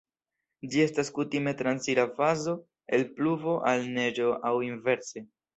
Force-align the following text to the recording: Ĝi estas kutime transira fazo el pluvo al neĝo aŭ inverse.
Ĝi 0.71 0.79
estas 0.85 1.11
kutime 1.17 1.53
transira 1.59 2.07
fazo 2.17 2.57
el 2.99 3.07
pluvo 3.21 3.55
al 3.73 3.87
neĝo 3.99 4.35
aŭ 4.53 4.57
inverse. 4.73 5.25